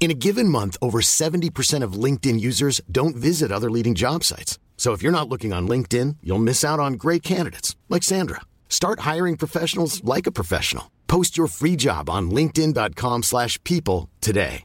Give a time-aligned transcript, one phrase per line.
[0.00, 4.58] In a given month, over 70% of LinkedIn users don't visit other leading job sites.
[4.76, 8.42] So if you're not looking on LinkedIn, you'll miss out on great candidates like Sandra.
[8.68, 10.84] Start hiring professionals like a professional.
[11.08, 14.62] Post your free job on linkedin.com/people today.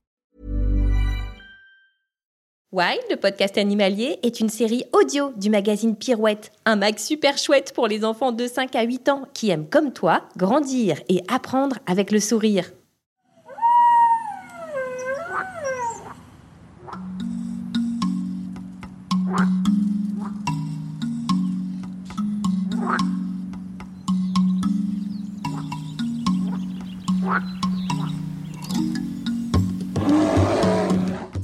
[2.71, 7.71] Wild, le podcast animalier, est une série audio du magazine Pirouette, un mag super chouette
[7.75, 11.77] pour les enfants de 5 à 8 ans qui aiment comme toi grandir et apprendre
[11.85, 12.71] avec le sourire.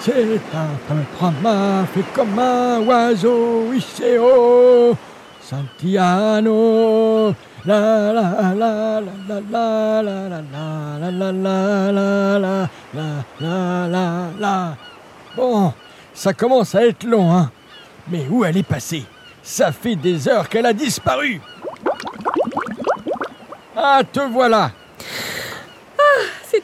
[0.00, 4.96] C'est un printemps fait comme un oiseau, Iseo,
[5.40, 7.34] Santiano.
[7.64, 13.08] La la la la la la la la la la la la la la
[13.40, 14.76] la la la
[15.36, 15.72] Bon,
[16.14, 17.50] ça commence à être long, hein.
[18.08, 19.04] Mais où elle est passée
[19.42, 21.40] Ça fait des heures qu'elle a disparu.
[23.76, 24.70] Ah, te voilà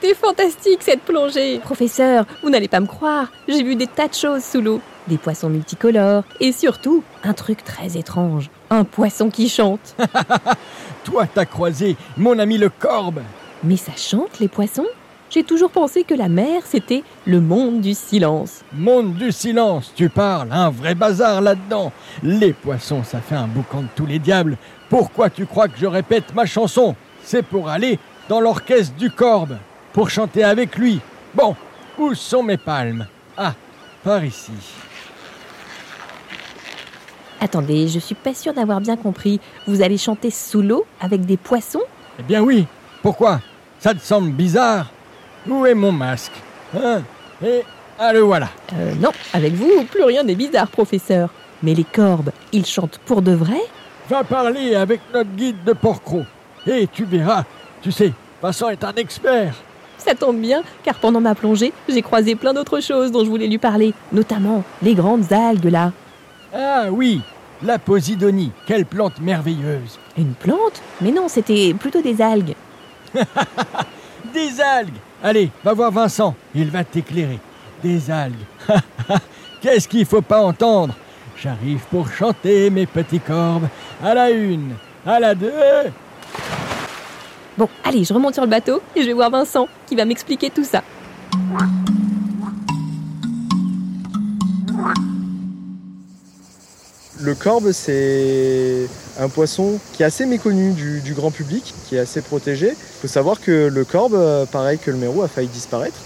[0.05, 1.59] C'était fantastique cette plongée.
[1.61, 4.83] Professeur, vous n'allez pas me croire, j'ai vu des tas de choses sous l'eau.
[5.09, 8.51] Des poissons multicolores et surtout un truc très étrange.
[8.69, 9.97] Un poisson qui chante.
[11.05, 13.23] Toi, t'as croisé mon ami le corbe.
[13.63, 14.85] Mais ça chante les poissons?
[15.31, 18.61] J'ai toujours pensé que la mer c'était le monde du silence.
[18.75, 21.93] Monde du silence, tu parles, un vrai bazar là-dedans.
[22.23, 24.59] Les poissons, ça fait un boucan de tous les diables.
[24.91, 26.95] Pourquoi tu crois que je répète ma chanson?
[27.23, 27.99] C'est pour aller
[28.29, 29.57] dans l'orchestre du Corbe,
[29.95, 31.01] pour chanter avec lui.
[31.35, 31.57] Bon,
[31.99, 33.07] où sont mes palmes?
[33.39, 33.55] Ah,
[34.03, 34.53] par ici.
[37.41, 39.41] Attendez, je suis pas sûre d'avoir bien compris.
[39.67, 41.83] Vous allez chanter sous l'eau avec des poissons?
[42.19, 42.67] Eh bien oui,
[43.03, 43.41] pourquoi?
[43.79, 44.91] Ça te semble bizarre?
[45.47, 46.33] Où est mon masque?
[46.77, 47.03] Hein?
[47.45, 47.63] Et
[47.99, 48.49] ah le voilà.
[48.73, 51.31] Euh, non, avec vous, plus rien n'est bizarre, professeur.
[51.63, 53.61] Mais les corbes, ils chantent pour de vrai?
[54.09, 56.25] Va parler avec notre guide de Porcro.
[56.67, 57.45] Et tu verras,
[57.83, 58.13] tu sais,
[58.43, 59.55] Vincent est un expert.
[59.99, 63.47] Ça tombe bien, car pendant ma plongée, j'ai croisé plein d'autres choses dont je voulais
[63.47, 65.93] lui parler, notamment les grandes algues là.
[66.55, 67.21] Ah oui,
[67.63, 69.99] la Posidonie, quelle plante merveilleuse.
[70.19, 70.83] Une plante?
[71.01, 72.55] Mais non, c'était plutôt des algues.
[74.35, 77.39] Des algues Allez, va voir Vincent, il va t'éclairer.
[77.83, 78.35] Des algues.
[79.61, 80.95] Qu'est-ce qu'il faut pas entendre?
[81.41, 83.69] J'arrive pour chanter mes petits corbes.
[84.03, 84.75] À la une,
[85.07, 85.53] à la deux.
[87.57, 90.51] Bon, allez, je remonte sur le bateau et je vais voir Vincent, qui va m'expliquer
[90.51, 90.83] tout ça.
[97.21, 98.89] Le corbe, c'est
[99.21, 102.71] un poisson qui est assez méconnu du, grand public, qui est assez protégé.
[102.71, 106.01] Il faut savoir que le corbe, euh, pareil que le mérou, a failli disparaître.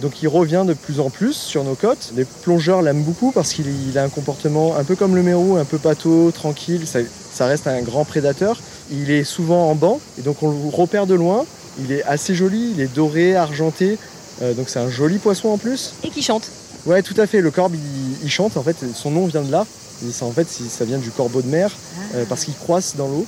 [0.00, 2.12] Donc il revient de plus en plus sur nos côtes.
[2.16, 5.56] Les plongeurs l'aiment beaucoup parce qu'il il a un comportement un peu comme le mérou,
[5.56, 6.86] un peu pâteau, tranquille.
[6.86, 7.00] Ça,
[7.32, 8.60] ça reste un grand prédateur.
[8.90, 11.44] Il est souvent en banc et donc on le repère de loin.
[11.80, 13.98] Il est assez joli, il est doré, argenté.
[14.42, 15.94] Euh, donc c'est un joli poisson en plus.
[16.02, 16.50] Et qui chante.
[16.86, 17.40] Ouais, tout à fait.
[17.40, 18.56] Le corbe, il, il chante.
[18.56, 19.66] En fait, son nom vient de là.
[20.06, 21.70] Et ça, en fait, ça vient du corbeau de mer
[22.14, 23.24] euh, parce qu'il croisse dans l'eau.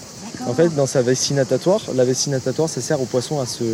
[0.46, 3.64] En fait, dans sa vessie natatoire, la vessie natatoire, ça sert au poisson à se,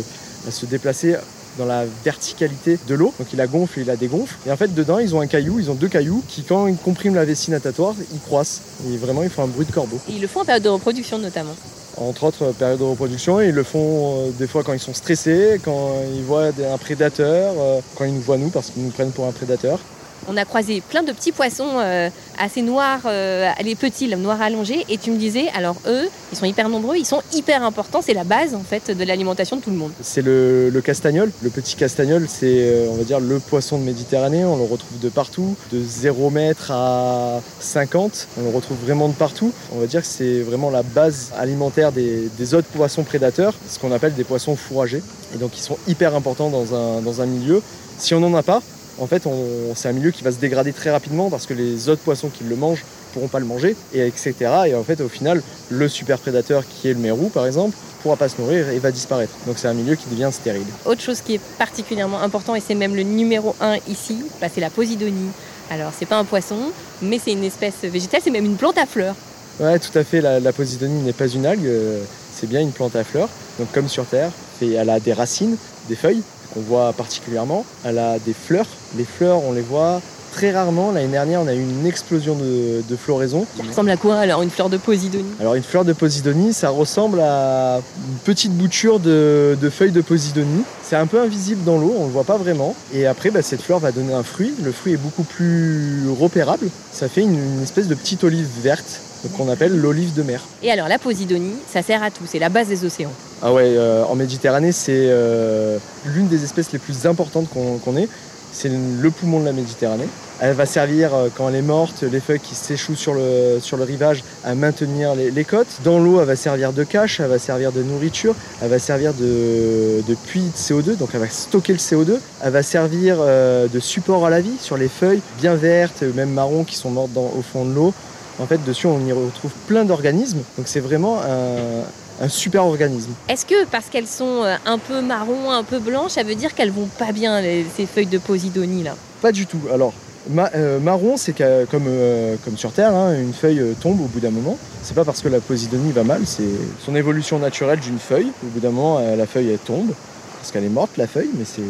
[0.47, 1.17] à se déplacer
[1.57, 3.13] dans la verticalité de l'eau.
[3.19, 4.35] Donc il la gonfle et il la dégonfle.
[4.47, 6.75] Et en fait, dedans, ils ont un caillou, ils ont deux cailloux qui, quand ils
[6.77, 8.61] compriment la vessie natatoire, ils croissent.
[8.91, 9.99] Et vraiment, ils font un bruit de corbeau.
[10.09, 11.55] Et ils le font en période de reproduction notamment.
[11.97, 14.95] Entre autres, euh, période de reproduction, ils le font euh, des fois quand ils sont
[14.95, 18.83] stressés, quand ils voient des- un prédateur, euh, quand ils nous voient nous parce qu'ils
[18.83, 19.79] nous prennent pour un prédateur.
[20.27, 22.09] On a croisé plein de petits poissons euh,
[22.39, 26.37] assez noirs, euh, les petits, le noir allongé, et tu me disais, alors eux, ils
[26.37, 29.61] sont hyper nombreux, ils sont hyper importants, c'est la base en fait de l'alimentation de
[29.61, 29.91] tout le monde.
[30.01, 31.31] C'est le, castagnol.
[31.41, 34.43] Le petit castagnol, c'est euh, on va dire le poisson de Méditerranée.
[34.43, 38.27] On le retrouve de partout, de 0 mètre à 50.
[38.39, 39.51] On le retrouve vraiment de partout.
[39.73, 43.91] On va dire que c'est vraiment la base alimentaire des, autres poissons prédateurs, ce qu'on
[43.91, 45.01] appelle des poissons fourragers.
[45.33, 47.61] Et donc ils sont hyper importants dans un milieu.
[47.97, 48.61] Si on n'en a pas,
[48.99, 51.89] en fait, on- c'est un milieu qui va se dégrader très rapidement parce que les
[51.89, 54.33] autres poissons qui le mangent pourront pas le manger, et etc.
[54.67, 58.15] Et en fait, au final, le super prédateur qui est le mérou, par exemple, pourra
[58.17, 59.33] pas se nourrir et va disparaître.
[59.45, 60.65] Donc c'est un milieu qui devient stérile.
[60.85, 64.61] Autre chose qui est particulièrement important, et c'est même le numéro un ici, bah, c'est
[64.61, 65.29] la posidonie.
[65.69, 66.57] Alors c'est pas un poisson,
[67.01, 69.15] mais c'est une espèce végétale, c'est même une plante à fleurs.
[69.59, 70.19] Ouais, tout à fait.
[70.19, 72.01] La, la posidonie n'est pas une algue, euh,
[72.35, 73.29] c'est bien une plante à fleurs.
[73.59, 74.31] Donc comme sur Terre,
[74.61, 75.55] et elle a des racines,
[75.87, 77.65] des feuilles qu'on voit particulièrement.
[77.83, 78.67] Elle a des fleurs.
[78.97, 80.01] Les fleurs, on les voit
[80.31, 80.91] très rarement.
[80.91, 83.45] L'année dernière, on a eu une explosion de, de floraison.
[83.55, 85.29] Ça ressemble à quoi alors une fleur de posidonie?
[85.39, 90.01] Alors une fleur de posidonie, ça ressemble à une petite bouture de, de feuilles de
[90.01, 90.63] posidonie.
[90.81, 92.75] C'est un peu invisible dans l'eau, on ne le voit pas vraiment.
[92.93, 94.53] Et après, bah, cette fleur va donner un fruit.
[94.63, 96.67] Le fruit est beaucoup plus repérable.
[96.91, 99.01] Ça fait une, une espèce de petite olive verte
[99.37, 100.41] qu'on appelle l'olive de mer.
[100.63, 103.13] Et alors la posidonie, ça sert à tout, c'est la base des océans.
[103.45, 108.07] Ah ouais, euh, en Méditerranée, c'est euh, l'une des espèces les plus importantes qu'on ait.
[108.53, 110.07] C'est le poumon de la Méditerranée.
[110.39, 113.75] Elle va servir, euh, quand elle est morte, les feuilles qui s'échouent sur le, sur
[113.75, 115.67] le rivage, à maintenir les, côtes.
[115.83, 119.13] Dans l'eau, elle va servir de cache, elle va servir de nourriture, elle va servir
[119.13, 122.19] de, de puits de CO2, donc elle va stocker le CO2.
[122.41, 126.63] Elle va servir de support à la vie sur les feuilles bien vertes, même marron,
[126.63, 127.93] qui sont mortes au fond de l'eau.
[128.39, 130.39] En fait, dessus, on y retrouve plein d'organismes.
[130.57, 131.83] Donc c'est vraiment un,
[132.21, 133.11] un super organisme.
[133.27, 136.53] Est-ce que parce qu'elles sont euh, un peu marron, un peu blanches, ça veut dire
[136.53, 138.95] qu'elles vont pas bien les- ces feuilles de posidonie là?
[139.21, 139.59] Pas du tout.
[139.73, 139.93] Alors,
[140.29, 144.19] ma- euh, marron, c'est comme, euh, comme sur Terre, hein, une feuille tombe au bout
[144.19, 144.57] d'un moment.
[144.83, 146.43] C'est pas parce que la posidonie va mal, c'est
[146.85, 148.31] son évolution naturelle d'une feuille.
[148.43, 149.91] Au bout d'un moment, euh, la feuille, elle tombe,
[150.39, 151.61] parce qu'elle est morte, la feuille, mais c'est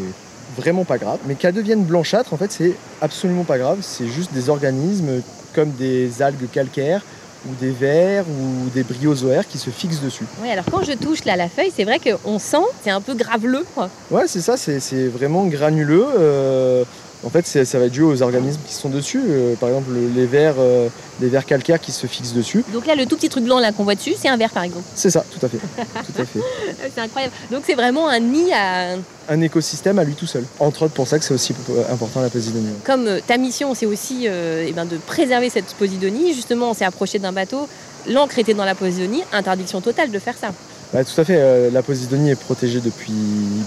[0.57, 1.19] vraiment pas grave.
[1.27, 3.77] Mais qu'elle devienne blanchâtre, en fait, c'est absolument pas grave.
[3.81, 5.21] C'est juste des organismes
[5.55, 7.01] comme des algues calcaires,
[7.47, 10.25] ou des vers, ou des bryozoaires qui se fixent dessus.
[10.41, 13.13] Oui, alors quand je touche là la feuille, c'est vrai qu'on sent, c'est un peu
[13.15, 13.65] graveleux.
[13.75, 13.89] quoi.
[14.11, 16.05] Ouais, c'est ça, c'est c'est vraiment granuleux.
[16.19, 16.83] euh,
[17.25, 19.21] en fait, ça va être dû aux organismes qui sont dessus.
[19.25, 20.87] euh, par exemple, les vers, euh,
[21.21, 22.63] les vers calcaires qui se fixent dessus.
[22.73, 24.63] Donc là, le tout petit truc blanc là qu'on voit dessus, c'est un verre par
[24.63, 24.85] exemple.
[24.95, 25.57] C'est ça, tout à fait.
[25.57, 26.39] tout à fait.
[26.95, 27.33] C'est incroyable.
[27.51, 28.95] Donc c'est vraiment un nid à.
[29.29, 30.43] Un écosystème à lui tout seul.
[30.59, 32.67] Entre autres, pour ça que c'est aussi euh, important la posidonie.
[32.83, 36.33] Comme ta mission, c'est aussi euh, eh ben, de préserver cette posidonie.
[36.33, 37.69] Justement, on s'est approché d'un bateau.
[38.09, 39.23] L'encre était dans la posidonie.
[39.31, 40.49] Interdiction totale de faire ça.
[40.93, 41.71] Ouais, tout à fait.
[41.71, 43.13] la posidonie est protégée depuis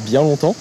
[0.05, 0.55] bien longtemps.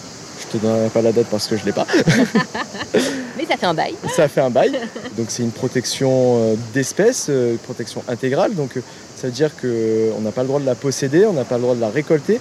[0.56, 1.86] Je te donnerai pas la date parce que je l'ai pas.
[3.38, 3.96] Mais ça fait un bail.
[4.16, 4.80] ça fait un bail.
[5.18, 8.56] Donc c'est une protection euh, d'espèce, euh, une protection intégrale.
[8.56, 8.82] Donc euh,
[9.18, 11.64] ça veut dire qu'on n'a pas le droit de la posséder, on n'a pas le
[11.64, 12.40] droit de la récolter,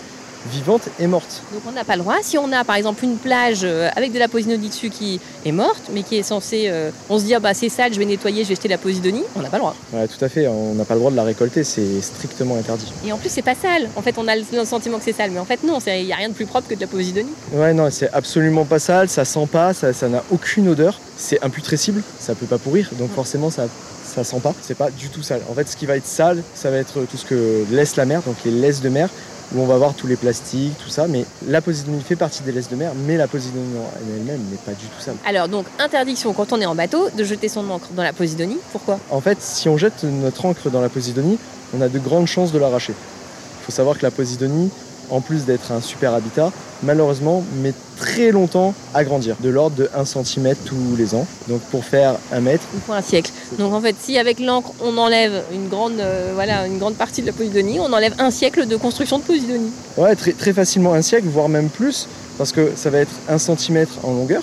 [0.51, 1.43] vivante et morte.
[1.53, 2.17] Donc on n'a pas le droit.
[2.23, 5.53] Si on a par exemple une plage euh, avec de la posidonie dessus qui est
[5.53, 6.65] morte, mais qui est censée.
[6.69, 8.79] euh, on se dit, ah bah c'est sale, je vais nettoyer, je vais jeter la
[8.79, 9.23] posidonie.
[9.37, 9.77] On n'a pas le droit.
[9.93, 12.93] Ouais, tout à fait, on n'a pas le droit de la récolter, c'est strictement interdit.
[13.07, 13.89] Et en plus, c'est pas sale.
[13.97, 16.13] En fait, on a le sentiment que c'est sale, mais en fait, non, il n'y
[16.13, 17.33] a rien de plus propre que de la posidonie.
[17.53, 21.43] Ouais, non, c'est absolument pas sale, ça sent pas, ça ça n'a aucune odeur, c'est
[21.43, 23.67] imputrescible, ça peut pas pourrir, donc forcément ça
[24.05, 25.41] ça sent pas, c'est pas du tout sale.
[25.51, 28.05] En fait, ce qui va être sale, ça va être tout ce que laisse la
[28.05, 29.09] mer, donc les laisses de mer,
[29.55, 32.53] où on va voir tous les plastiques, tout ça, mais la posidonie fait partie des
[32.53, 35.15] laisses de mer, mais la posidonie en elle-même n'est pas du tout sale.
[35.25, 38.59] Alors, donc, interdiction quand on est en bateau de jeter son encre dans la posidonie.
[38.73, 38.99] Pourquoi?
[39.11, 41.39] En fait, si on jette notre encre dans la posidonie,
[41.77, 42.93] on a de grandes chances de l'arracher.
[42.93, 44.71] Il faut savoir que la posidonie,
[45.11, 49.89] en plus d'être un super habitat, malheureusement met très longtemps à grandir, de l'ordre de
[49.95, 51.27] 1 cm tous les ans.
[51.49, 53.31] Donc pour faire un mètre, Il faut un siècle.
[53.59, 57.23] Donc, en fait, si avec l'encre, on enlève une grande, euh, voilà, une grande partie
[57.23, 59.71] de la posidonie, on enlève un siècle de construction de posidonie.
[59.97, 62.09] ouais, très, très facilement un siècle, voire même plus,
[62.39, 64.43] parce que ça va être 1 cm en longueur,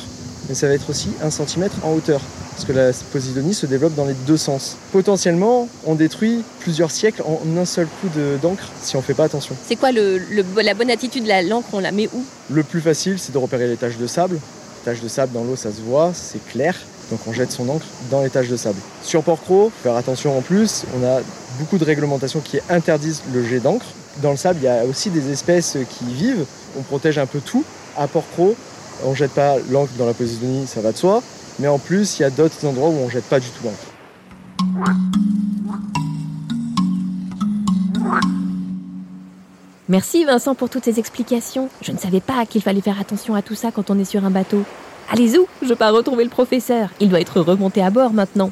[0.50, 2.22] mais ça va être aussi 1 cm en hauteur.
[2.52, 4.76] Parce que la posidonie se développe dans les deux sens.
[4.92, 9.14] Potentiellement, on détruit plusieurs siècles en un seul coup de- d'encre si on ne fait
[9.14, 9.56] pas attention.
[9.68, 12.24] C'est quoi le, le- la bonne attitude l'encre On la met où?
[12.52, 14.36] Le plus facile, c'est de repérer les taches de sable.
[14.36, 16.76] Les taches de sable dans l'eau, ça se voit, c'est clair.
[17.10, 18.78] Donc on jette son encre dans les taches de sable.
[19.04, 21.20] Sur Port-Cros, faire attention en plus, on a
[21.60, 23.86] beaucoup de réglementations qui interdisent le jet d'encre.
[24.22, 26.46] Dans le sable, il y a aussi des espèces qui y vivent.
[26.78, 27.64] On protège un peu tout.
[27.98, 28.56] apport pro,
[29.06, 31.22] on jette pas l'encre dans la Posidonie, ça va de soi.
[31.60, 33.78] Mais en plus, il y a d'autres endroits où on jette pas du tout l'encre.
[39.90, 41.68] Merci Vincent pour toutes ces explications.
[41.82, 44.24] Je ne savais pas qu'il fallait faire attention à tout ça quand on est sur
[44.24, 44.64] un bateau.
[45.12, 46.90] Allez où Je pars retrouver le professeur.
[47.02, 48.52] Il doit être remonté à bord maintenant.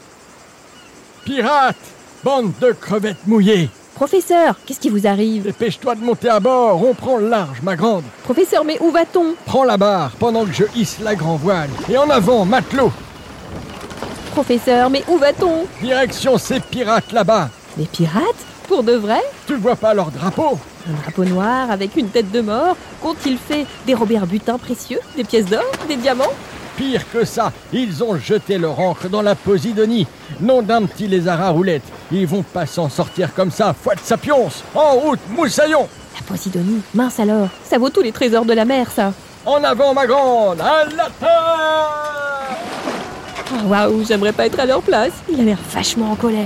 [1.24, 1.78] Pirates
[2.24, 6.94] Bande de crevettes mouillées Professeur, qu'est-ce qui vous arrive Dépêche-toi de monter à bord, on
[6.94, 8.06] prend le large, ma grande.
[8.24, 11.70] Professeur, mais où va-t-on Prends la barre pendant que je hisse la grand voile.
[11.90, 12.94] Et en avant, matelot
[14.32, 17.50] Professeur, mais où va-t-on Direction ces pirates là-bas.
[17.78, 18.24] Les pirates
[18.70, 20.58] Pour de vrai Tu vois pas leur drapeau
[20.90, 25.26] Un drapeau noir avec une tête de mort Qu'ont-ils fait Dérober un butin précieux Des
[25.26, 26.32] pièces d'or Des diamants
[26.80, 30.08] Pire que ça, ils ont jeté leur encre dans la Posidonie.
[30.40, 31.84] Nom d'un petit lézard à roulette.
[32.10, 36.80] Ils vont pas s'en sortir comme ça, foi de sapionce En route, moussaillon La Posidonie
[36.94, 39.12] Mince alors Ça vaut tous les trésors de la mer, ça
[39.46, 42.56] En avant, ma grande À la terre
[43.52, 45.12] Oh, Waouh, j'aimerais pas être à leur place.
[45.30, 46.46] Il a l'air vachement en colère.